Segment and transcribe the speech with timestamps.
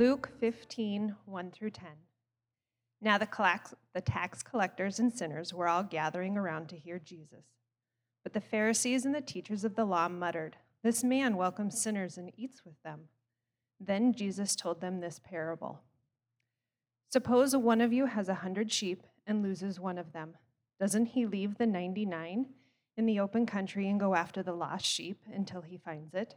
[0.00, 1.86] Luke 15, 1 through 10.
[3.02, 3.28] Now the,
[3.92, 7.44] the tax collectors and sinners were all gathering around to hear Jesus.
[8.22, 12.32] But the Pharisees and the teachers of the law muttered, This man welcomes sinners and
[12.34, 13.08] eats with them.
[13.78, 15.82] Then Jesus told them this parable
[17.10, 20.32] Suppose one of you has a hundred sheep and loses one of them.
[20.80, 22.46] Doesn't he leave the 99
[22.96, 26.36] in the open country and go after the lost sheep until he finds it?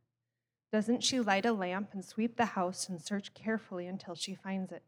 [0.71, 4.71] Doesn't she light a lamp and sweep the house and search carefully until she finds
[4.71, 4.83] it?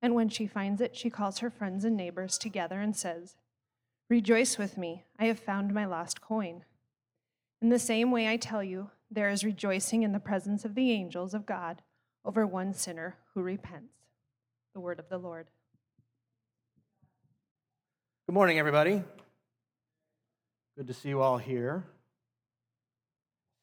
[0.00, 3.36] And when she finds it, she calls her friends and neighbors together and says,
[4.08, 6.64] Rejoice with me, I have found my lost coin.
[7.60, 10.90] In the same way, I tell you, there is rejoicing in the presence of the
[10.90, 11.82] angels of God
[12.24, 13.94] over one sinner who repents.
[14.74, 15.46] The word of the Lord.
[18.26, 19.02] Good morning, everybody.
[20.76, 21.84] Good to see you all here.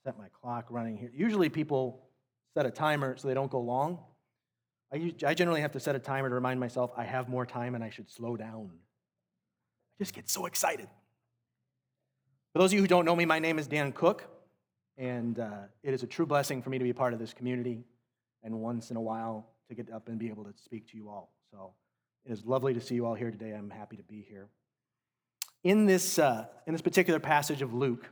[0.04, 1.12] Set my clock running here.
[1.14, 2.08] Usually, people
[2.54, 4.00] set a timer so they don't go long.
[4.94, 7.76] I, I generally have to set a timer to remind myself I have more time
[7.76, 8.72] and I should slow down.
[8.74, 10.88] I just get so excited.
[12.54, 14.28] For those of you who don't know me, my name is Dan Cook,
[14.98, 17.86] and uh, it is a true blessing for me to be part of this community
[18.44, 21.08] and once in a while to get up and be able to speak to you
[21.08, 21.32] all.
[21.52, 21.72] So
[22.26, 23.52] it is lovely to see you all here today.
[23.52, 24.50] I'm happy to be here.
[25.64, 28.10] In this, uh, in this particular passage of Luke,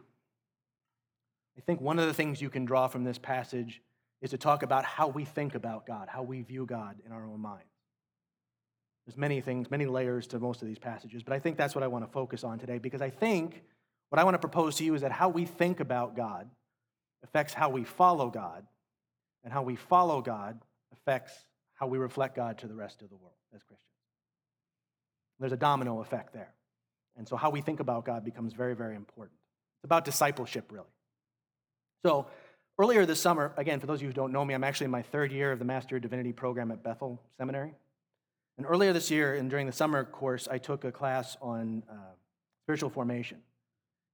[1.60, 3.82] I think one of the things you can draw from this passage
[4.22, 7.26] is to talk about how we think about God, how we view God in our
[7.26, 7.66] own minds.
[9.06, 11.84] There's many things, many layers to most of these passages, but I think that's what
[11.84, 13.62] I want to focus on today because I think
[14.08, 16.50] what I want to propose to you is that how we think about God
[17.24, 18.66] affects how we follow God,
[19.44, 20.62] and how we follow God
[20.94, 21.34] affects
[21.74, 23.90] how we reflect God to the rest of the world as Christians.
[25.42, 26.54] There's a domino effect there.
[27.18, 29.38] And so how we think about God becomes very, very important.
[29.80, 30.88] It's about discipleship, really.
[32.06, 32.28] So
[32.78, 34.92] earlier this summer, again, for those of you who don't know me, I'm actually in
[34.92, 37.74] my third year of the Master of Divinity program at Bethel Seminary.
[38.58, 41.96] And earlier this year, and during the summer course, I took a class on uh,
[42.64, 43.38] spiritual formation,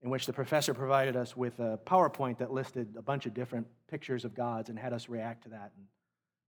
[0.02, 3.68] in which the professor provided us with a PowerPoint that listed a bunch of different
[3.90, 5.86] pictures of gods and had us react to that and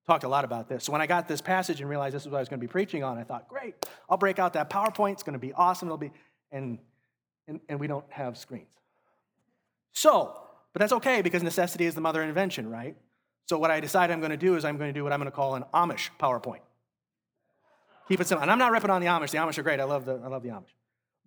[0.07, 0.85] talked a lot about this.
[0.85, 2.65] So when I got this passage and realized this is what I was going to
[2.65, 5.13] be preaching on, I thought, great, I'll break out that PowerPoint.
[5.13, 5.87] It's going to be awesome.
[5.87, 6.11] It'll be,
[6.51, 6.79] and,
[7.47, 8.73] and, and we don't have screens.
[9.91, 10.46] So,
[10.77, 12.95] but that's okay because necessity is the mother of invention, right?
[13.47, 15.17] So what I decide I'm going to do is I'm going to do what I'm
[15.17, 16.59] going to call an Amish PowerPoint.
[18.07, 18.43] Keep it simple.
[18.43, 19.31] And I'm not ripping on the Amish.
[19.31, 19.79] The Amish are great.
[19.79, 20.75] I love the, I love the Amish.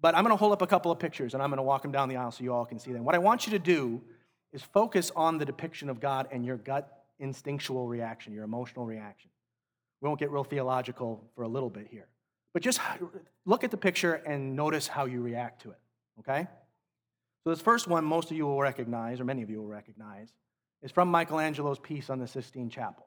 [0.01, 1.83] But I'm going to hold up a couple of pictures and I'm going to walk
[1.83, 3.03] them down the aisle so you all can see them.
[3.03, 4.01] What I want you to do
[4.53, 9.31] is focus on the depiction of God and your gut instinctual reaction, your emotional reaction.
[10.01, 12.07] We won't get real theological for a little bit here.
[12.53, 12.79] But just
[13.47, 15.79] look at the picture and notice how you react to it,
[16.21, 16.47] okay?
[17.45, 20.29] So, this first one, most of you will recognize, or many of you will recognize,
[20.83, 23.07] is from Michelangelo's piece on the Sistine Chapel.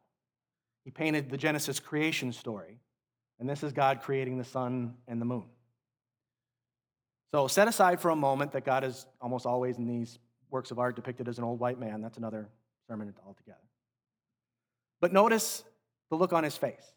[0.84, 2.80] He painted the Genesis creation story,
[3.40, 5.46] and this is God creating the sun and the moon.
[7.32, 10.20] So, set aside for a moment that God is almost always in these
[10.50, 12.02] works of art depicted as an old white man.
[12.02, 12.50] That's another
[12.88, 13.58] sermon altogether.
[15.02, 15.64] But notice
[16.10, 16.94] the look on his face.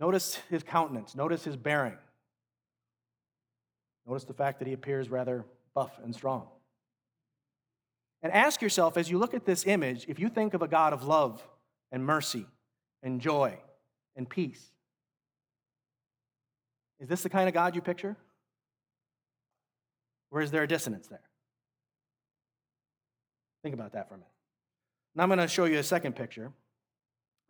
[0.00, 1.14] Notice his countenance.
[1.14, 1.96] Notice his bearing.
[4.06, 5.44] Notice the fact that he appears rather
[5.74, 6.48] buff and strong.
[8.22, 10.92] And ask yourself as you look at this image if you think of a God
[10.92, 11.42] of love
[11.90, 12.46] and mercy
[13.02, 13.58] and joy
[14.16, 14.70] and peace.
[17.00, 18.16] Is this the kind of God you picture?
[20.30, 21.20] Or is there a dissonance there?
[23.62, 24.30] Think about that for a minute.
[25.14, 26.52] Now I'm going to show you a second picture.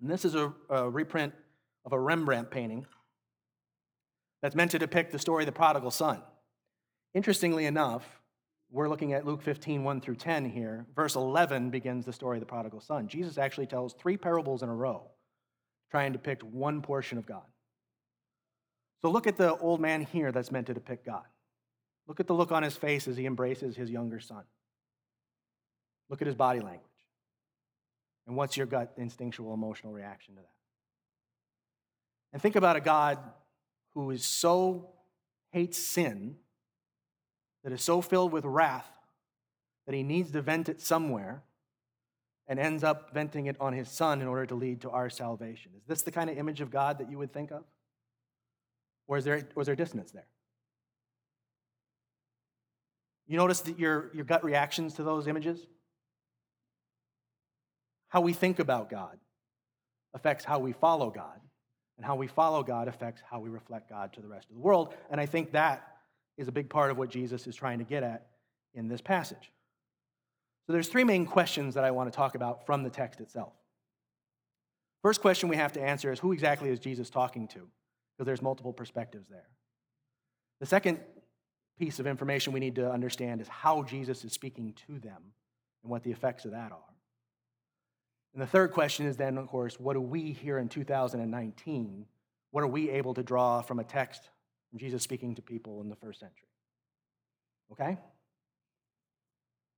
[0.01, 1.33] And this is a, a reprint
[1.85, 2.87] of a Rembrandt painting
[4.41, 6.21] that's meant to depict the story of the prodigal son.
[7.14, 8.05] Interestingly enough,
[8.70, 10.87] we're looking at Luke 15, 1 through 10 here.
[10.97, 13.06] Verse 11 begins the story of the prodigal son.
[13.06, 15.11] Jesus actually tells three parables in a row,
[15.91, 17.43] trying to depict one portion of God.
[19.03, 21.25] So look at the old man here that's meant to depict God.
[22.06, 24.44] Look at the look on his face as he embraces his younger son.
[26.09, 26.81] Look at his body language.
[28.26, 30.49] And what's your gut instinctual emotional reaction to that?
[32.32, 33.19] And think about a God
[33.94, 34.91] who is so
[35.50, 36.37] hates sin,
[37.64, 38.87] that is so filled with wrath
[39.87, 41.43] that he needs to vent it somewhere
[42.47, 45.73] and ends up venting it on his son in order to lead to our salvation.
[45.76, 47.64] Is this the kind of image of God that you would think of?
[49.06, 50.26] Or is there, or is there dissonance there?
[53.26, 55.67] You notice that your, your gut reactions to those images?
[58.09, 59.19] How we think about God
[60.14, 61.41] affects how we follow God.
[61.97, 64.61] And how we follow God affects how we reflect God to the rest of the
[64.61, 64.94] world.
[65.11, 65.92] And I think that
[66.37, 68.26] is a big part of what Jesus is trying to get at
[68.75, 69.52] in this passage.
[70.67, 73.52] So there's three main questions that I want to talk about from the text itself.
[75.02, 77.69] First question we have to answer is who exactly is Jesus talking to?
[78.17, 79.49] Because there's multiple perspectives there.
[80.61, 81.00] The second
[81.79, 85.32] piece of information we need to understand is how Jesus is speaking to them
[85.82, 86.78] and what the effects of that are.
[88.32, 92.06] And the third question is then, of course, what do we here in 2019,
[92.52, 94.31] what are we able to draw from a text
[94.73, 96.49] from Jesus speaking to people in the first century?
[97.73, 97.99] Okay?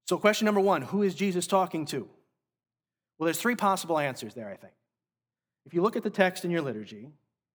[0.06, 2.08] So, question number one who is Jesus talking to?
[3.18, 4.72] Well, there's three possible answers there, I think.
[5.66, 7.10] If you look at the text in your liturgy,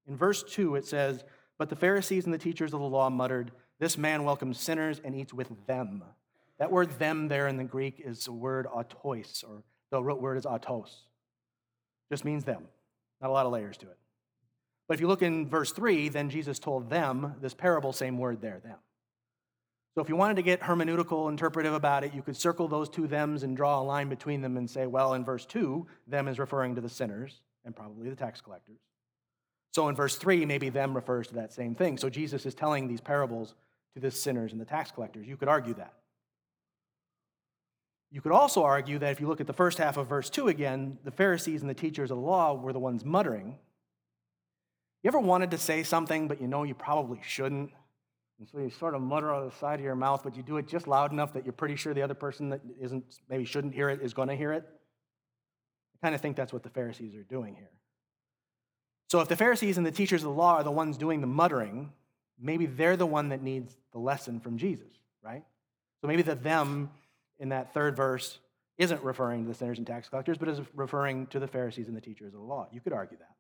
[0.08, 1.24] in verse 2, it says,
[1.58, 5.16] But the Pharisees and the teachers of the law muttered, This man welcomes sinners and
[5.16, 6.04] eats with them.
[6.58, 10.38] That word them there in the Greek is the word autois, or the root word
[10.38, 11.06] is autos.
[12.12, 12.64] Just means them.
[13.22, 13.98] Not a lot of layers to it.
[14.90, 18.42] But if you look in verse 3, then Jesus told them this parable, same word
[18.42, 18.80] there, them.
[19.94, 23.08] So if you wanted to get hermeneutical, interpretive about it, you could circle those two
[23.08, 26.40] thems and draw a line between them and say, well, in verse 2, them is
[26.40, 28.80] referring to the sinners and probably the tax collectors.
[29.74, 31.98] So in verse 3, maybe them refers to that same thing.
[32.00, 33.54] So Jesus is telling these parables
[33.94, 35.28] to the sinners and the tax collectors.
[35.28, 35.94] You could argue that.
[38.10, 40.48] You could also argue that if you look at the first half of verse 2
[40.48, 43.56] again, the Pharisees and the teachers of the law were the ones muttering.
[45.04, 47.72] You ever wanted to say something, but you know you probably shouldn't?
[48.40, 50.44] And so you sort of mutter out of the side of your mouth, but you
[50.44, 53.46] do it just loud enough that you're pretty sure the other person that isn't, maybe
[53.46, 54.66] shouldn't hear it is going to hear it?
[55.96, 57.70] I kind of think that's what the Pharisees are doing here.
[59.10, 61.28] So if the Pharisees and the teachers of the law are the ones doing the
[61.28, 61.92] muttering,
[62.40, 64.92] maybe they're the one that needs the lesson from Jesus,
[65.24, 65.44] right?
[66.02, 66.92] So maybe the them
[67.40, 68.40] in that third verse
[68.78, 71.98] isn't referring to the sinners and tax collectors, but is referring to the Pharisees and
[71.98, 72.68] the teachers of the law.
[72.72, 73.36] You could argue that.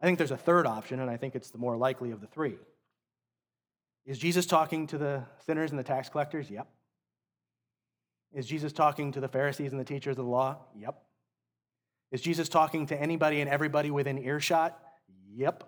[0.00, 2.26] I think there's a third option, and I think it's the more likely of the
[2.26, 2.56] three.
[4.06, 6.50] Is Jesus talking to the sinners and the tax collectors?
[6.50, 6.66] Yep.
[8.32, 10.58] Is Jesus talking to the Pharisees and the teachers of the law?
[10.76, 11.02] Yep.
[12.12, 14.78] Is Jesus talking to anybody and everybody within earshot?
[15.34, 15.64] Yep.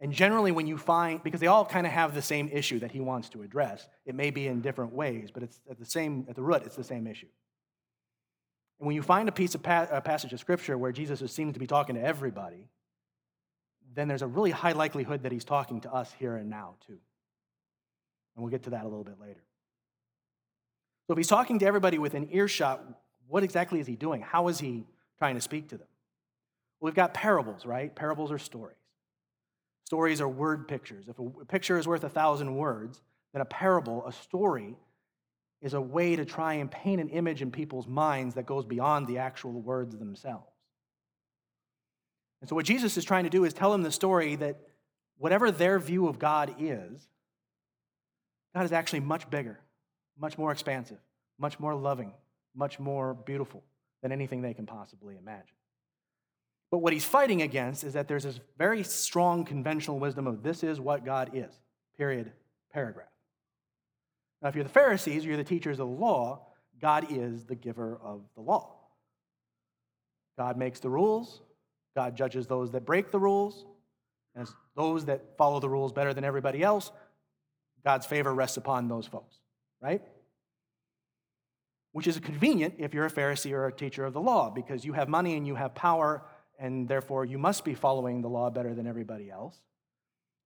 [0.00, 2.92] And generally, when you find, because they all kind of have the same issue that
[2.92, 6.26] he wants to address, it may be in different ways, but it's at the same,
[6.28, 7.26] at the root, it's the same issue.
[8.78, 11.54] And when you find a piece of pa- a passage of scripture where Jesus seems
[11.54, 12.68] to be talking to everybody,
[13.94, 16.98] then there's a really high likelihood that he's talking to us here and now, too.
[18.34, 19.42] And we'll get to that a little bit later.
[21.06, 22.84] So if he's talking to everybody within earshot,
[23.26, 24.20] what exactly is he doing?
[24.20, 24.84] How is he
[25.18, 25.86] trying to speak to them?
[26.80, 27.94] Well, we've got parables, right?
[27.94, 28.76] Parables are stories.
[29.86, 31.06] Stories are word pictures.
[31.08, 33.00] If a picture is worth a thousand words,
[33.32, 34.76] then a parable, a story,
[35.60, 39.06] is a way to try and paint an image in people's minds that goes beyond
[39.06, 40.52] the actual words themselves.
[42.40, 44.60] And so, what Jesus is trying to do is tell them the story that
[45.18, 47.08] whatever their view of God is,
[48.54, 49.58] God is actually much bigger,
[50.18, 50.98] much more expansive,
[51.38, 52.12] much more loving,
[52.54, 53.62] much more beautiful
[54.02, 55.54] than anything they can possibly imagine.
[56.70, 60.62] But what he's fighting against is that there's this very strong conventional wisdom of this
[60.62, 61.52] is what God is,
[61.96, 62.30] period,
[62.72, 63.08] paragraph.
[64.42, 66.46] Now, if you're the Pharisees, or you're the teachers of the law,
[66.80, 68.74] God is the giver of the law.
[70.36, 71.40] God makes the rules,
[71.98, 73.64] God judges those that break the rules,
[74.36, 76.92] and those that follow the rules better than everybody else,
[77.84, 79.34] God's favor rests upon those folks,
[79.80, 80.02] right?
[81.98, 84.92] which is convenient if you're a Pharisee or a teacher of the law because you
[84.92, 86.22] have money and you have power,
[86.56, 89.58] and therefore you must be following the law better than everybody else.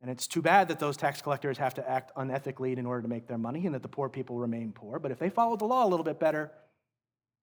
[0.01, 3.09] And it's too bad that those tax collectors have to act unethically in order to
[3.09, 4.99] make their money and that the poor people remain poor.
[4.99, 6.51] But if they followed the law a little bit better,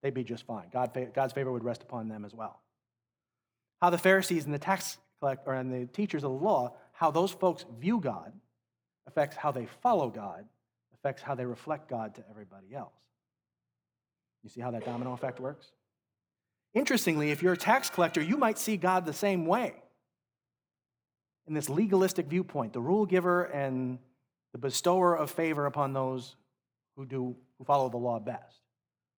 [0.02, 0.66] they'd be just fine.
[0.72, 2.60] God, God's favor would rest upon them as well.
[3.80, 7.30] How the Pharisees and the tax collector and the teachers of the law, how those
[7.30, 8.32] folks view God
[9.06, 10.44] affects how they follow God,
[10.94, 12.92] affects how they reflect God to everybody else.
[14.42, 15.72] You see how that domino effect works?
[16.74, 19.74] Interestingly, if you're a tax collector, you might see God the same way
[21.46, 23.98] in this legalistic viewpoint, the rule giver and
[24.52, 26.36] the bestower of favor upon those
[26.96, 28.60] who do who follow the law best.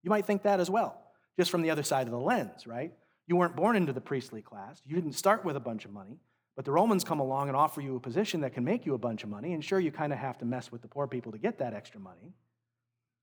[0.02, 1.00] You might think that as well,
[1.38, 2.92] just from the other side of the lens, right?
[3.26, 4.82] You weren't born into the priestly class.
[4.84, 6.18] You didn't start with a bunch of money,
[6.56, 8.98] but the Romans come along and offer you a position that can make you a
[8.98, 11.32] bunch of money, and sure you kind of have to mess with the poor people
[11.32, 12.34] to get that extra money.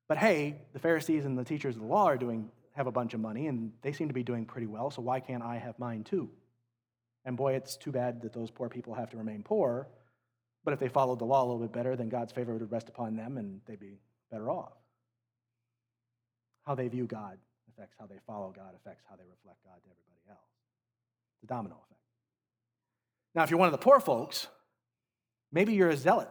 [0.07, 3.13] But hey, the Pharisees and the teachers of the law are doing have a bunch
[3.13, 5.77] of money and they seem to be doing pretty well, so why can't I have
[5.77, 6.29] mine too?
[7.25, 9.87] And boy, it's too bad that those poor people have to remain poor.
[10.63, 12.89] But if they followed the law a little bit better, then God's favor would rest
[12.89, 13.99] upon them and they'd be
[14.31, 14.73] better off.
[16.65, 17.37] How they view God
[17.79, 20.39] affects how they follow God, affects how they reflect God to everybody else.
[21.41, 22.01] The domino effect.
[23.33, 24.47] Now, if you're one of the poor folks,
[25.51, 26.29] maybe you're a zealot.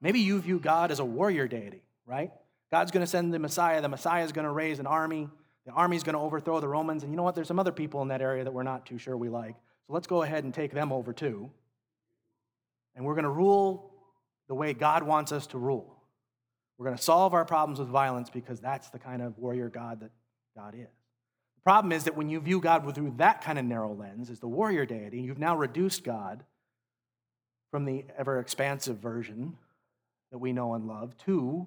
[0.00, 2.30] Maybe you view God as a warrior deity, right?
[2.70, 3.80] God's going to send the Messiah.
[3.82, 5.28] The Messiah is going to raise an army.
[5.66, 7.02] The army's going to overthrow the Romans.
[7.02, 7.34] And you know what?
[7.34, 9.56] There's some other people in that area that we're not too sure we like.
[9.86, 11.50] So let's go ahead and take them over too.
[12.94, 13.92] And we're going to rule
[14.48, 15.95] the way God wants us to rule.
[16.78, 20.00] We're going to solve our problems with violence because that's the kind of warrior God
[20.00, 20.10] that
[20.56, 20.88] God is.
[21.56, 24.40] The problem is that when you view God through that kind of narrow lens as
[24.40, 26.44] the warrior deity, you've now reduced God
[27.70, 29.56] from the ever expansive version
[30.30, 31.66] that we know and love to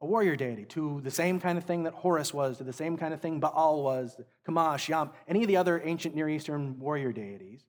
[0.00, 2.96] a warrior deity, to the same kind of thing that Horus was, to the same
[2.96, 7.12] kind of thing Baal was, Chemosh, Yam, any of the other ancient Near Eastern warrior
[7.12, 7.64] deities.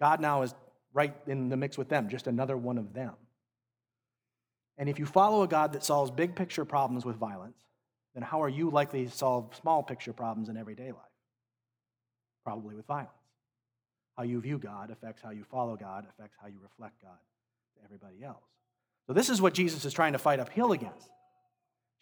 [0.00, 0.54] God now is
[0.92, 3.12] right in the mix with them, just another one of them.
[4.80, 7.58] And if you follow a God that solves big picture problems with violence,
[8.14, 11.02] then how are you likely to solve small picture problems in everyday life?
[12.44, 13.10] Probably with violence.
[14.16, 17.18] How you view God affects how you follow God, affects how you reflect God
[17.76, 18.42] to everybody else.
[19.06, 21.10] So, this is what Jesus is trying to fight uphill against.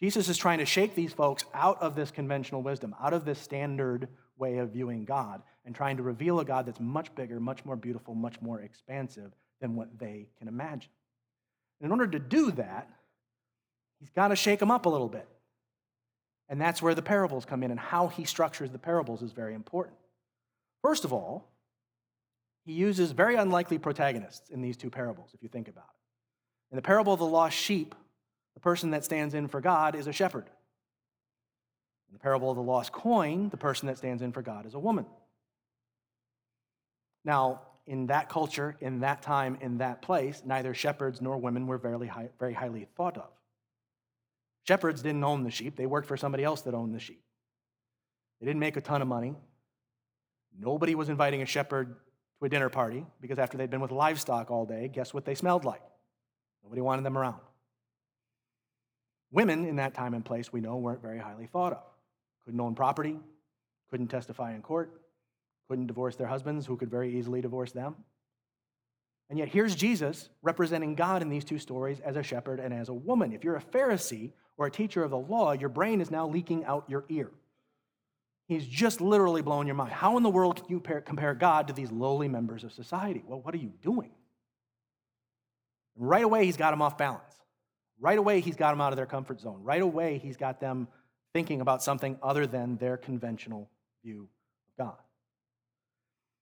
[0.01, 3.39] Jesus is trying to shake these folks out of this conventional wisdom, out of this
[3.39, 4.07] standard
[4.37, 7.75] way of viewing God, and trying to reveal a God that's much bigger, much more
[7.75, 10.91] beautiful, much more expansive than what they can imagine.
[11.79, 12.89] And in order to do that,
[13.99, 15.27] he's got to shake them up a little bit.
[16.49, 19.53] And that's where the parables come in, and how he structures the parables is very
[19.53, 19.97] important.
[20.81, 21.47] First of all,
[22.65, 26.71] he uses very unlikely protagonists in these two parables, if you think about it.
[26.71, 27.95] In the parable of the lost sheep,
[28.55, 30.45] the person that stands in for God is a shepherd.
[32.09, 34.73] In the parable of the lost coin, the person that stands in for God is
[34.73, 35.05] a woman.
[37.23, 41.79] Now, in that culture, in that time, in that place, neither shepherds nor women were
[41.79, 43.29] very, high, very highly thought of.
[44.67, 47.23] Shepherds didn't own the sheep, they worked for somebody else that owned the sheep.
[48.39, 49.33] They didn't make a ton of money.
[50.57, 51.95] Nobody was inviting a shepherd
[52.37, 55.33] to a dinner party because after they'd been with livestock all day, guess what they
[55.33, 55.81] smelled like?
[56.63, 57.41] Nobody wanted them around.
[59.31, 61.83] Women in that time and place, we know, weren't very highly thought of.
[62.45, 63.19] Couldn't own property,
[63.89, 65.01] couldn't testify in court,
[65.69, 67.95] couldn't divorce their husbands, who could very easily divorce them.
[69.29, 72.89] And yet, here's Jesus representing God in these two stories as a shepherd and as
[72.89, 73.31] a woman.
[73.31, 76.65] If you're a Pharisee or a teacher of the law, your brain is now leaking
[76.65, 77.29] out your ear.
[78.47, 79.91] He's just literally blowing your mind.
[79.91, 83.23] How in the world can you compare God to these lowly members of society?
[83.27, 84.09] Well, what are you doing?
[85.95, 87.35] Right away, he's got them off balance.
[87.99, 89.59] Right away, he's got them out of their comfort zone.
[89.61, 90.87] Right away, he's got them
[91.33, 93.69] thinking about something other than their conventional
[94.03, 94.29] view
[94.67, 94.97] of God.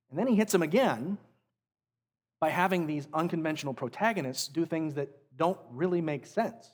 [0.09, 1.17] And then he hits them again
[2.39, 6.73] by having these unconventional protagonists do things that don't really make sense.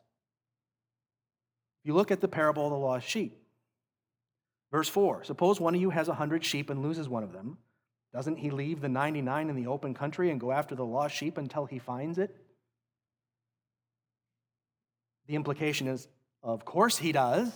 [1.82, 3.38] If you look at the parable of the lost sheep,
[4.72, 7.58] verse 4 suppose one of you has a hundred sheep and loses one of them.
[8.14, 11.38] Doesn't he leave the 99 in the open country and go after the lost sheep
[11.38, 12.36] until he finds it?
[15.28, 16.08] The implication is,
[16.44, 17.52] of course he does.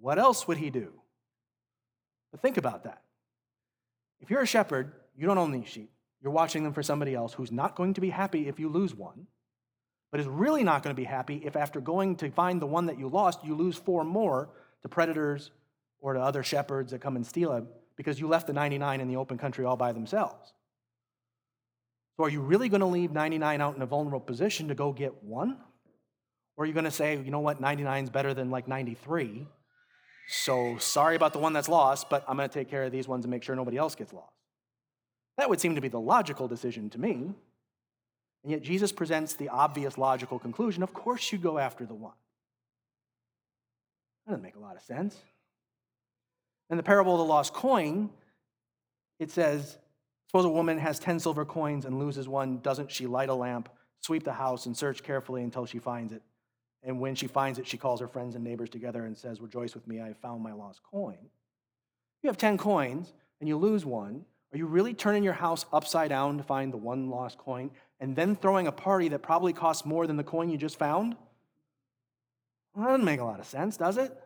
[0.00, 0.92] What else would he do?
[2.30, 3.02] But think about that.
[4.26, 5.88] If you're a shepherd, you don't own these sheep.
[6.20, 8.92] You're watching them for somebody else who's not going to be happy if you lose
[8.92, 9.28] one,
[10.10, 12.86] but is really not going to be happy if after going to find the one
[12.86, 14.48] that you lost, you lose four more
[14.82, 15.52] to predators
[16.00, 19.06] or to other shepherds that come and steal them because you left the 99 in
[19.06, 20.52] the open country all by themselves.
[22.16, 24.92] So are you really going to leave 99 out in a vulnerable position to go
[24.92, 25.56] get one?
[26.56, 29.46] Or are you going to say, you know what, 99 is better than like 93,
[30.26, 33.06] So sorry about the one that's lost, but I'm going to take care of these
[33.06, 34.34] ones and make sure nobody else gets lost.
[35.38, 37.12] That would seem to be the logical decision to me.
[38.42, 42.14] And yet Jesus presents the obvious logical conclusion of course you go after the one.
[44.26, 45.16] That doesn't make a lot of sense.
[46.70, 48.10] In the parable of the lost coin,
[49.20, 49.78] it says,
[50.28, 52.58] Suppose a woman has 10 silver coins and loses one.
[52.58, 53.68] Doesn't she light a lamp,
[54.00, 56.22] sweep the house, and search carefully until she finds it?
[56.86, 59.74] And when she finds it, she calls her friends and neighbors together and says, Rejoice
[59.74, 61.18] with me, I have found my lost coin.
[62.22, 64.24] You have 10 coins and you lose one.
[64.52, 68.14] Are you really turning your house upside down to find the one lost coin and
[68.14, 71.16] then throwing a party that probably costs more than the coin you just found?
[72.72, 74.16] Well, that doesn't make a lot of sense, does it?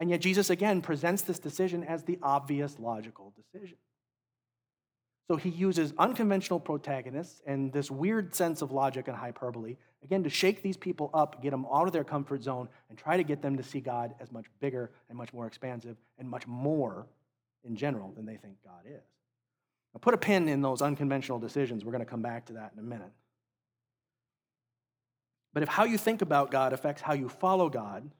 [0.00, 3.78] And yet, Jesus again presents this decision as the obvious logical decision.
[5.28, 10.30] So he uses unconventional protagonists and this weird sense of logic and hyperbole, again, to
[10.30, 13.42] shake these people up, get them out of their comfort zone, and try to get
[13.42, 17.06] them to see God as much bigger and much more expansive and much more
[17.64, 19.02] in general than they think God is.
[19.94, 21.84] Now, put a pin in those unconventional decisions.
[21.84, 23.12] We're going to come back to that in a minute.
[25.52, 28.10] But if how you think about God affects how you follow God,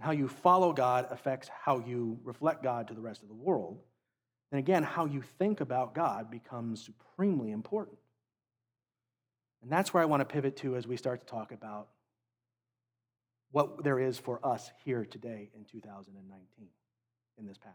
[0.00, 3.78] how you follow God affects how you reflect God to the rest of the world,
[4.50, 7.98] and again, how you think about God becomes supremely important.
[9.64, 11.88] And that's where I want to pivot to as we start to talk about
[13.50, 16.68] what there is for us here today in 2019
[17.38, 17.74] in this passage.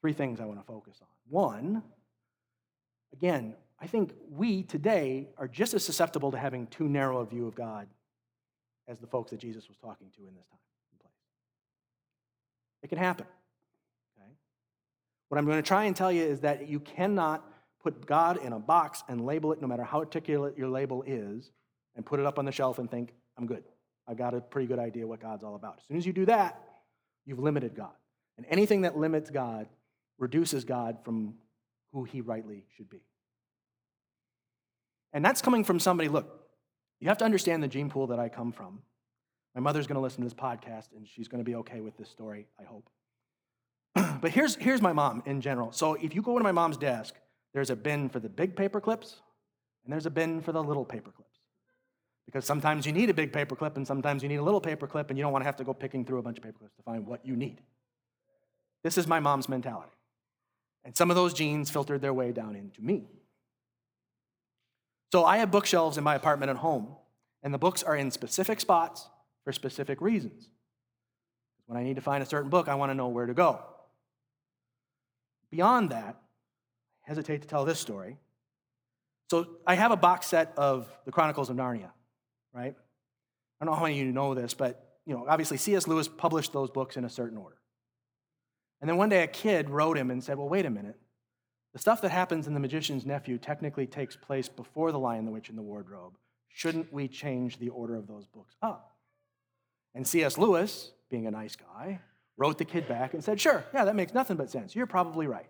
[0.00, 1.06] Three things I want to focus on.
[1.28, 1.84] One,
[3.12, 7.46] again, I think we today are just as susceptible to having too narrow a view
[7.46, 7.86] of God
[8.88, 10.58] as the folks that Jesus was talking to in this time
[10.90, 11.12] and place.
[12.82, 13.26] It can happen.
[15.28, 17.44] What I'm going to try and tell you is that you cannot
[17.84, 21.52] put God in a box and label it, no matter how articulate your label is,
[21.94, 23.62] and put it up on the shelf and think, I'm good.
[24.08, 25.76] I've got a pretty good idea what God's all about.
[25.78, 26.60] As soon as you do that,
[27.26, 27.92] you've limited God.
[28.38, 29.68] And anything that limits God
[30.18, 31.34] reduces God from
[31.92, 33.02] who he rightly should be.
[35.12, 36.40] And that's coming from somebody, look,
[37.00, 38.80] you have to understand the gene pool that I come from.
[39.54, 41.96] My mother's going to listen to this podcast, and she's going to be okay with
[41.96, 42.88] this story, I hope.
[44.20, 45.70] but here's, here's my mom in general.
[45.70, 47.14] So if you go to my mom's desk,
[47.54, 49.20] there's a bin for the big paper clips,
[49.84, 51.38] and there's a bin for the little paper clips.
[52.26, 54.86] Because sometimes you need a big paper clip, and sometimes you need a little paper
[54.86, 56.58] clip, and you don't want to have to go picking through a bunch of paper
[56.58, 57.60] clips to find what you need.
[58.82, 59.92] This is my mom's mentality.
[60.84, 63.06] And some of those genes filtered their way down into me.
[65.12, 66.88] So I have bookshelves in my apartment at home,
[67.42, 69.08] and the books are in specific spots
[69.44, 70.48] for specific reasons.
[71.66, 73.60] When I need to find a certain book, I want to know where to go.
[75.50, 76.16] Beyond that,
[77.04, 78.18] hesitate to tell this story.
[79.30, 81.90] So I have a box set of the Chronicles of Narnia,
[82.52, 82.74] right?
[83.60, 85.86] I don't know how many of you know this, but you know, obviously C.S.
[85.86, 87.56] Lewis published those books in a certain order.
[88.80, 90.98] And then one day a kid wrote him and said, Well, wait a minute.
[91.72, 95.32] The stuff that happens in The Magician's Nephew technically takes place before The Lion, the
[95.32, 96.16] Witch, and the Wardrobe.
[96.48, 98.92] Shouldn't we change the order of those books up?
[99.94, 100.38] And C.S.
[100.38, 102.00] Lewis, being a nice guy,
[102.36, 104.74] wrote the kid back and said, Sure, yeah, that makes nothing but sense.
[104.76, 105.48] You're probably right.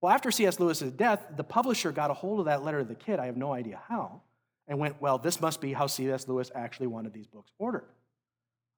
[0.00, 0.60] Well, after C.S.
[0.60, 3.36] Lewis's death, the publisher got a hold of that letter to the kid, I have
[3.36, 4.22] no idea how,
[4.68, 6.28] and went, Well, this must be how C.S.
[6.28, 7.88] Lewis actually wanted these books ordered.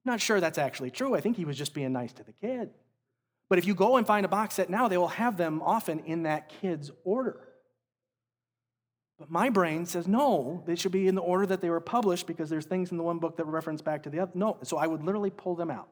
[0.03, 1.15] Not sure that's actually true.
[1.15, 2.71] I think he was just being nice to the kid.
[3.49, 5.99] But if you go and find a box set now, they will have them often
[6.05, 7.39] in that kid's order.
[9.19, 12.25] But my brain says, no, they should be in the order that they were published
[12.25, 14.31] because there's things in the one book that reference back to the other.
[14.33, 15.89] No, so I would literally pull them out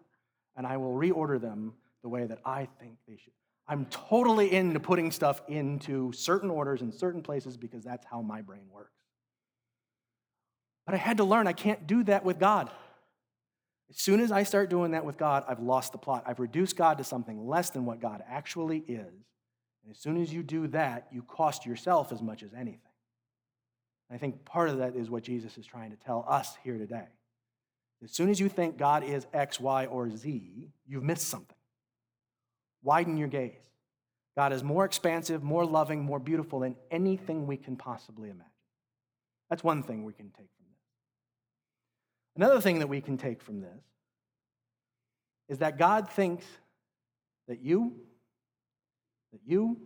[0.55, 3.33] and I will reorder them the way that I think they should.
[3.69, 8.41] I'm totally into putting stuff into certain orders in certain places because that's how my
[8.41, 8.97] brain works.
[10.87, 12.71] But I had to learn I can't do that with God.
[13.91, 16.23] As soon as I start doing that with God, I've lost the plot.
[16.25, 19.13] I've reduced God to something less than what God actually is.
[19.83, 22.81] And as soon as you do that, you cost yourself as much as anything.
[24.11, 27.05] I think part of that is what Jesus is trying to tell us here today.
[28.03, 31.55] As soon as you think God is X, Y, or Z, you've missed something.
[32.83, 33.53] Widen your gaze.
[34.35, 38.45] God is more expansive, more loving, more beautiful than anything we can possibly imagine.
[39.49, 40.77] That's one thing we can take from this.
[42.35, 43.83] Another thing that we can take from this
[45.49, 46.45] is that God thinks
[47.47, 47.95] that you,
[49.33, 49.77] that you,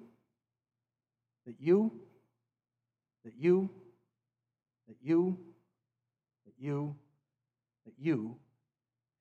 [1.45, 1.91] that you,
[3.25, 3.71] that you,
[4.85, 5.39] that you,
[6.45, 6.95] that you,
[7.85, 8.35] that you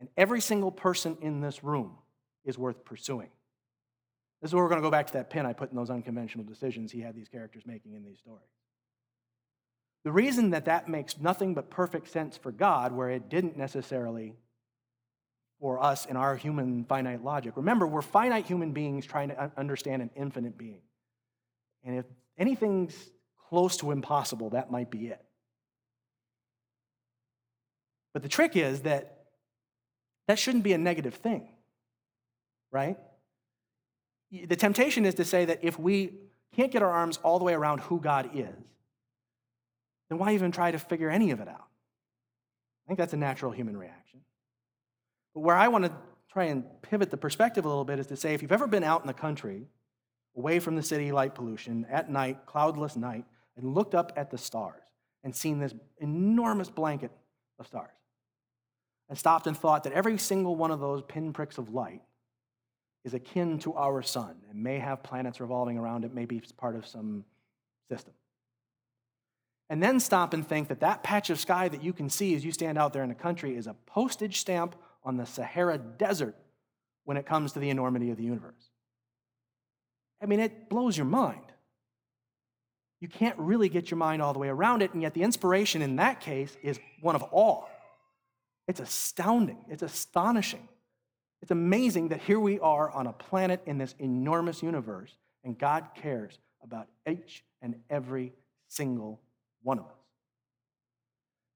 [0.01, 1.93] and every single person in this room
[2.45, 3.31] is worth pursuing.
[4.43, 5.89] This is where we're going to go back to that pin I put in those
[5.89, 8.43] unconventional decisions he had these characters making in these stories.
[10.05, 14.35] The reason that that makes nothing but perfect sense for God, where it didn't necessarily
[15.61, 17.53] for us in our human finite logic.
[17.55, 20.81] Remember, we're finite human beings trying to understand an infinite being.
[21.85, 22.05] And if
[22.37, 22.97] anything's
[23.49, 25.25] close to impossible, that might be it.
[28.13, 29.19] But the trick is that
[30.27, 31.49] that shouldn't be a negative thing,
[32.73, 32.99] right?
[34.33, 36.15] The temptation is to say that if we
[36.57, 38.65] can't get our arms all the way around who God is,
[40.09, 41.69] then why even try to figure any of it out?
[42.85, 44.21] I think that's a natural human reaction.
[45.35, 45.93] But where I want to
[46.33, 48.85] try and pivot the perspective a little bit is to say if you've ever been
[48.85, 49.67] out in the country,
[50.37, 53.25] away from the city light pollution, at night, cloudless night,
[53.57, 54.83] and looked up at the stars
[55.25, 57.11] and seen this enormous blanket
[57.59, 57.91] of stars,
[59.09, 62.01] and stopped and thought that every single one of those pinpricks of light
[63.05, 66.77] is akin to our sun and may have planets revolving around it, maybe it's part
[66.77, 67.25] of some
[67.91, 68.15] system.
[69.69, 72.45] And then stop and think that that patch of sky that you can see as
[72.45, 76.37] you stand out there in the country is a postage stamp on the Sahara Desert
[77.05, 78.71] when it comes to the enormity of the universe.
[80.23, 81.41] I mean, it blows your mind.
[83.01, 85.83] You can't really get your mind all the way around it, and yet the inspiration
[85.83, 87.65] in that case is one of awe.
[88.69, 90.69] It's astounding, it's astonishing.
[91.43, 95.13] It's amazing that here we are on a planet in this enormous universe,
[95.45, 98.33] and God cares about each and every
[98.69, 99.21] single
[99.63, 99.91] one of us.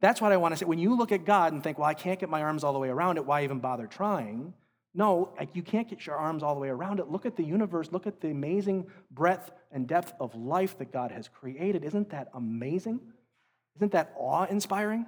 [0.01, 0.67] That's what I want to say.
[0.67, 2.79] When you look at God and think, well, I can't get my arms all the
[2.79, 4.53] way around it, why even bother trying?
[4.93, 7.09] No, you can't get your arms all the way around it.
[7.09, 7.91] Look at the universe.
[7.93, 11.85] Look at the amazing breadth and depth of life that God has created.
[11.85, 13.01] Isn't that amazing?
[13.77, 15.07] Isn't that awe inspiring?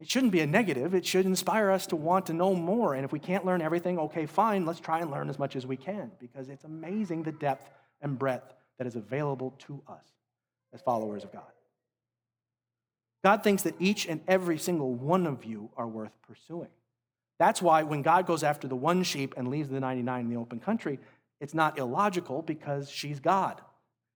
[0.00, 0.94] It shouldn't be a negative.
[0.94, 2.94] It should inspire us to want to know more.
[2.94, 5.66] And if we can't learn everything, okay, fine, let's try and learn as much as
[5.66, 7.68] we can because it's amazing the depth
[8.00, 10.04] and breadth that is available to us
[10.72, 11.42] as followers of God.
[13.24, 16.70] God thinks that each and every single one of you are worth pursuing.
[17.38, 20.36] That's why when God goes after the one sheep and leaves the 99 in the
[20.36, 21.00] open country,
[21.40, 23.60] it's not illogical because she's God.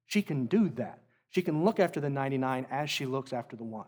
[0.06, 1.00] She can do that.
[1.30, 3.86] She can look after the 99 as she looks after the one.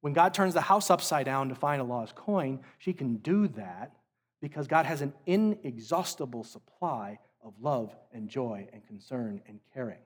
[0.00, 3.48] When God turns the house upside down to find a lost coin, she can do
[3.48, 3.92] that
[4.40, 9.98] because God has an inexhaustible supply of love and joy and concern and caring.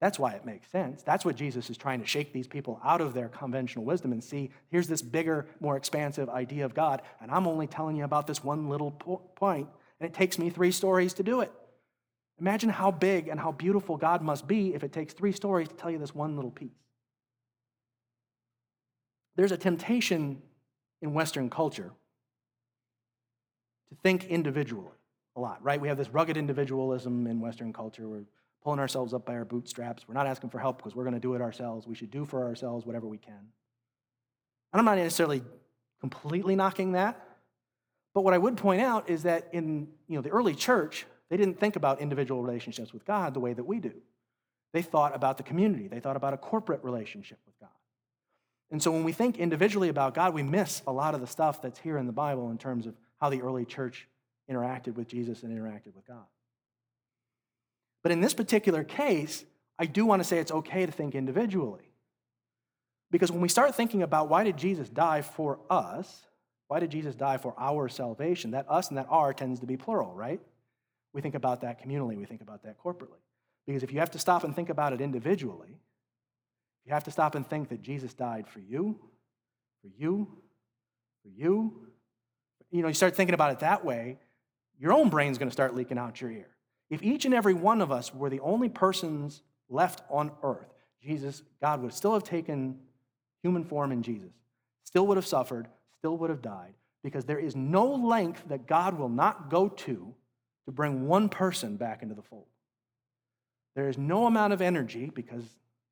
[0.00, 1.02] That's why it makes sense.
[1.02, 4.22] That's what Jesus is trying to shake these people out of their conventional wisdom and
[4.22, 8.26] see here's this bigger, more expansive idea of God, and I'm only telling you about
[8.26, 11.50] this one little point, and it takes me three stories to do it.
[12.38, 15.74] Imagine how big and how beautiful God must be if it takes three stories to
[15.74, 16.85] tell you this one little piece.
[19.36, 20.42] There's a temptation
[21.02, 21.92] in Western culture
[23.88, 24.90] to think individually
[25.36, 25.80] a lot, right?
[25.80, 28.08] We have this rugged individualism in Western culture.
[28.08, 28.24] We're
[28.64, 30.08] pulling ourselves up by our bootstraps.
[30.08, 31.86] We're not asking for help because we're going to do it ourselves.
[31.86, 33.34] We should do for ourselves whatever we can.
[34.72, 35.42] And I'm not necessarily
[36.00, 37.22] completely knocking that,
[38.14, 41.36] but what I would point out is that in you know, the early church, they
[41.36, 43.92] didn't think about individual relationships with God the way that we do.
[44.72, 47.38] They thought about the community, they thought about a corporate relationship.
[48.70, 51.62] And so when we think individually about God, we miss a lot of the stuff
[51.62, 54.08] that's here in the Bible in terms of how the early church
[54.50, 56.24] interacted with Jesus and interacted with God.
[58.02, 59.44] But in this particular case,
[59.78, 61.92] I do want to say it's okay to think individually.
[63.10, 66.22] Because when we start thinking about why did Jesus die for us,
[66.68, 68.50] why did Jesus die for our salvation?
[68.50, 70.40] That us and that our tends to be plural, right?
[71.12, 73.20] We think about that communally, we think about that corporately.
[73.66, 75.78] Because if you have to stop and think about it individually,
[76.86, 78.98] you have to stop and think that Jesus died for you,
[79.82, 80.28] for you,
[81.22, 81.86] for you.
[82.70, 84.18] You know, you start thinking about it that way,
[84.78, 86.48] your own brain's going to start leaking out your ear.
[86.88, 90.72] If each and every one of us were the only persons left on earth,
[91.02, 92.78] Jesus, God would still have taken
[93.42, 94.30] human form in Jesus,
[94.84, 95.68] still would have suffered,
[95.98, 100.14] still would have died, because there is no length that God will not go to
[100.66, 102.46] to bring one person back into the fold.
[103.74, 105.44] There is no amount of energy, because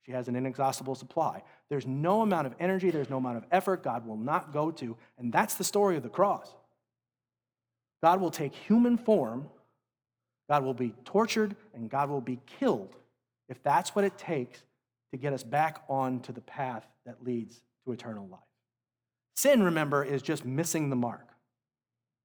[0.04, 1.42] she has an inexhaustible supply.
[1.70, 4.96] There's no amount of energy, there's no amount of effort God will not go to.
[5.18, 6.54] And that's the story of the cross.
[8.02, 9.48] God will take human form,
[10.48, 12.96] God will be tortured, and God will be killed
[13.48, 14.62] if that's what it takes
[15.12, 18.40] to get us back onto the path that leads to eternal life.
[19.36, 21.28] Sin, remember, is just missing the mark.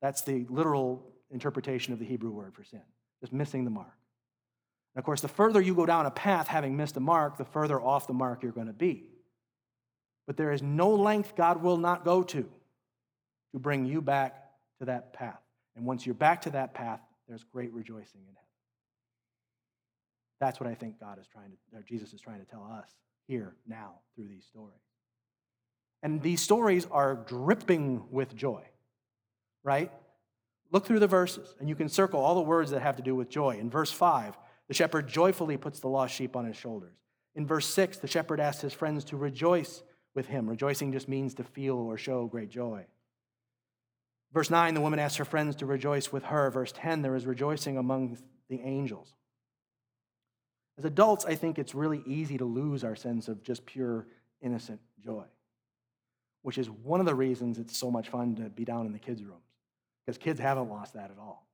[0.02, 2.82] That's the literal interpretation of the Hebrew word for sin,
[3.22, 3.99] just missing the mark.
[4.96, 7.46] And of course, the further you go down a path having missed a mark, the
[7.46, 9.06] further off the mark you're going to be.
[10.28, 12.50] But there is no length God will not go to
[13.54, 14.36] to bring you back
[14.80, 15.40] to that path.
[15.76, 18.36] And once you're back to that path, there's great rejoicing in heaven.
[20.40, 22.90] That's what I think God is trying to, Jesus is trying to tell us
[23.28, 24.80] here, now, through these stories.
[26.02, 28.64] And these stories are dripping with joy,
[29.64, 29.92] right?
[30.72, 33.16] Look through the verses, and you can circle all the words that have to do
[33.16, 33.58] with joy.
[33.60, 34.38] In verse 5,
[34.70, 36.96] the shepherd joyfully puts the lost sheep on his shoulders.
[37.36, 39.84] In verse 6, the shepherd asks his friends to rejoice
[40.16, 40.48] with him.
[40.48, 42.86] Rejoicing just means to feel or show great joy.
[44.32, 46.52] Verse 9, the woman asks her friends to rejoice with her.
[46.52, 49.16] Verse 10, there is rejoicing among the angels.
[50.78, 54.08] As adults, I think it's really easy to lose our sense of just pure,
[54.42, 55.26] innocent joy,
[56.44, 59.00] which is one of the reasons it's so much fun to be down in the
[59.00, 59.42] kids' rooms,
[60.06, 61.49] because kids haven't lost that at all.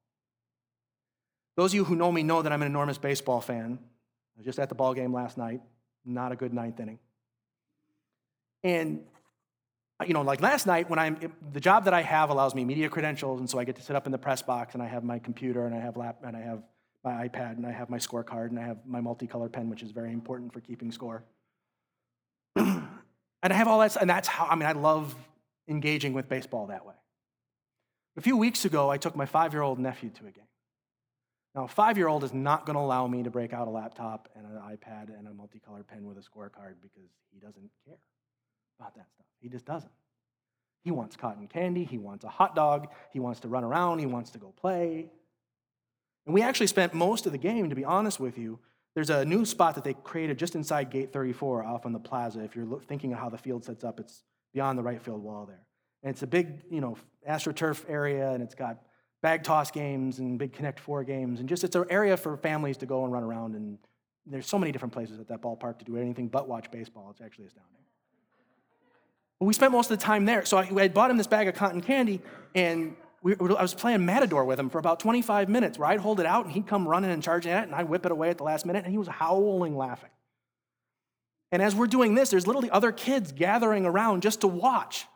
[1.56, 3.80] Those of you who know me know that I'm an enormous baseball fan.
[3.82, 5.62] I was just at the ball game last night,
[6.04, 7.00] not a good ninth inning.
[8.64, 9.04] And
[10.06, 11.18] you know, like last night when I'm
[11.54, 13.96] the job that I have allows me media credentials, and so I get to sit
[13.96, 16.36] up in the press box and I have my computer and I have lap and
[16.36, 16.64] I have
[17.04, 19.92] my iPad and I have my scorecard and I have my multicolor pen, which is
[19.92, 21.24] very important for keeping score.
[22.56, 22.88] and
[23.44, 25.16] I have all that, and that's how I mean I love
[25.70, 26.96] engaging with baseball that way.
[28.18, 30.45] A few weeks ago, I took my five-year-old nephew to a game.
[31.56, 34.46] Now, a five-year-old is not going to allow me to break out a laptop and
[34.46, 37.96] an iPad and a multicolored pen with a scorecard because he doesn't care
[38.78, 39.26] about that stuff.
[39.40, 39.92] He just doesn't.
[40.84, 44.06] He wants cotton candy, he wants a hot dog, he wants to run around, he
[44.06, 45.10] wants to go play.
[46.26, 48.60] And we actually spent most of the game, to be honest with you.
[48.94, 52.44] There's a new spot that they created just inside gate 34 off on the plaza.
[52.44, 55.46] If you're thinking of how the field sets up, it's beyond the right field wall
[55.46, 55.66] there.
[56.04, 58.80] And it's a big, you know, AstroTurf area, and it's got
[59.26, 62.78] bag toss games and big Connect Four games, and just it's an area for families
[62.78, 63.56] to go and run around.
[63.56, 63.80] And
[64.28, 67.10] there's so many different places at that ballpark to do anything but watch baseball.
[67.10, 67.72] It's actually astounding.
[69.40, 70.46] But we spent most of the time there.
[70.46, 72.22] So I, I bought him this bag of cotton candy,
[72.54, 76.20] and we, I was playing Matador with him for about 25 minutes where I'd hold
[76.20, 78.30] it out, and he'd come running and charging at it, and I'd whip it away
[78.30, 80.12] at the last minute, and he was howling laughing.
[81.52, 85.08] And as we're doing this, there's literally other kids gathering around just to watch.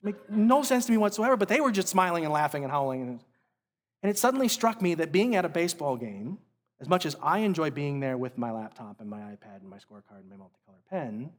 [0.00, 3.02] Make no sense to me whatsoever, but they were just smiling and laughing and howling.
[3.02, 3.20] And,
[4.02, 6.38] and it suddenly struck me that being at a baseball game,
[6.80, 9.78] as much as I enjoy being there with my laptop and my iPad and my
[9.78, 11.30] scorecard and my multicolor pen,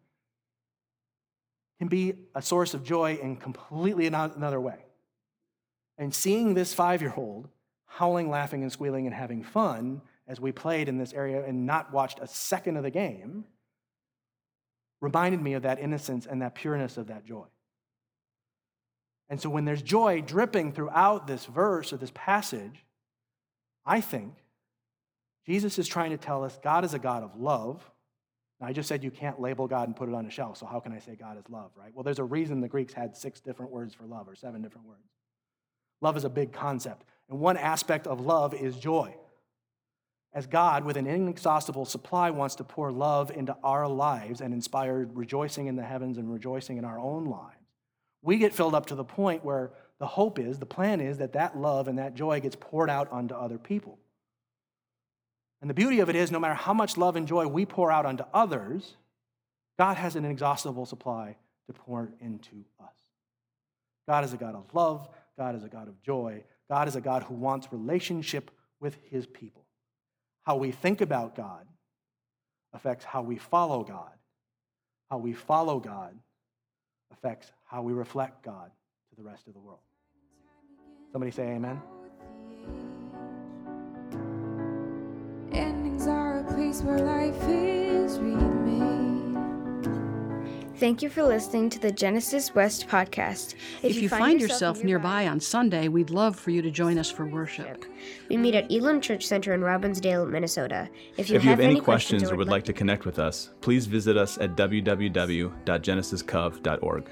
[1.77, 4.79] can be a source of joy in completely another way.
[5.97, 7.47] And seeing this five year old
[7.85, 11.91] howling, laughing, and squealing and having fun as we played in this area and not
[11.91, 13.45] watched a second of the game
[15.01, 17.45] reminded me of that innocence and that pureness of that joy.
[19.29, 22.85] And so when there's joy dripping throughout this verse or this passage,
[23.85, 24.33] I think
[25.45, 27.89] Jesus is trying to tell us God is a God of love
[28.59, 30.65] now, I just said you can't label God and put it on a shelf, so
[30.65, 31.91] how can I say God is love, right?
[31.93, 34.87] Well, there's a reason the Greeks had six different words for love or seven different
[34.87, 35.07] words.
[36.01, 39.15] Love is a big concept, and one aspect of love is joy.
[40.33, 45.09] As God, with an inexhaustible supply, wants to pour love into our lives and inspire
[45.13, 47.55] rejoicing in the heavens and rejoicing in our own lives,
[48.21, 51.33] we get filled up to the point where the hope is, the plan is that
[51.33, 53.97] that love and that joy gets poured out onto other people.
[55.61, 57.91] And the beauty of it is, no matter how much love and joy we pour
[57.91, 58.95] out onto others,
[59.77, 61.35] God has an inexhaustible supply
[61.67, 62.95] to pour into us.
[64.07, 65.07] God is a God of love.
[65.37, 66.43] God is a God of joy.
[66.69, 69.65] God is a God who wants relationship with his people.
[70.43, 71.65] How we think about God
[72.73, 74.11] affects how we follow God.
[75.09, 76.15] How we follow God
[77.11, 78.71] affects how we reflect God
[79.09, 79.79] to the rest of the world.
[81.11, 81.81] Somebody say amen.
[86.59, 89.37] place where life is remade.
[90.77, 93.55] Thank you for listening to the Genesis West podcast.
[93.81, 96.51] If, if you, you, find, find yourself, yourself nearby, nearby on Sunday, we'd love for
[96.51, 97.83] you to join us for worship.
[98.29, 100.87] We meet at Elam Church Center in Robbinsdale, Minnesota.
[101.17, 103.49] If you, if you have, have, any questions, or would like to connect with us,
[103.61, 107.09] please visit us at www.genesiscov.org.